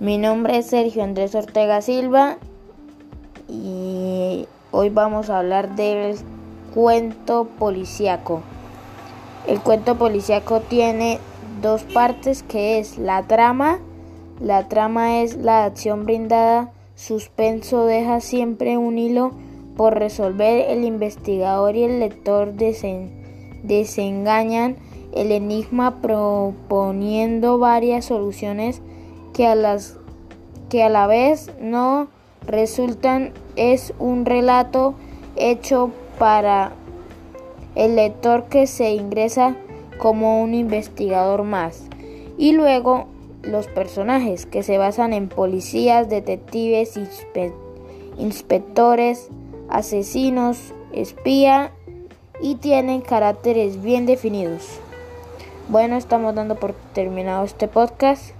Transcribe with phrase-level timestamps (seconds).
[0.00, 2.38] Mi nombre es Sergio Andrés Ortega Silva
[3.48, 6.16] y hoy vamos a hablar del
[6.74, 8.42] cuento policíaco.
[9.46, 11.18] El cuento policíaco tiene
[11.62, 13.80] dos partes que es la trama.
[14.40, 19.32] La trama es la acción brindada, suspenso deja siempre un hilo
[19.76, 22.52] por resolver, el investigador y el lector
[23.62, 24.76] desengañan
[25.18, 28.80] el enigma proponiendo varias soluciones
[29.34, 29.96] que a, las,
[30.68, 32.06] que a la vez no
[32.46, 34.94] resultan es un relato
[35.34, 36.70] hecho para
[37.74, 39.56] el lector que se ingresa
[39.98, 41.82] como un investigador más.
[42.36, 43.06] Y luego
[43.42, 46.96] los personajes que se basan en policías, detectives,
[48.16, 49.30] inspectores,
[49.68, 51.72] asesinos, espía
[52.40, 54.80] y tienen caracteres bien definidos.
[55.68, 58.32] Bueno, estamos dando por terminado este podcast.